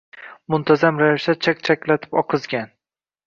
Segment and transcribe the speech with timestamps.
[0.53, 2.73] Muntazam ravishda chak-chaklatib oqizgan.